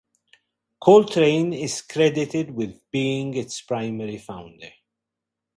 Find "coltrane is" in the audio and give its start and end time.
0.83-1.83